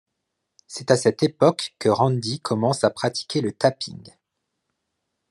[0.65, 4.09] C'est à cette époque que Randy commence à pratiquer le tapping.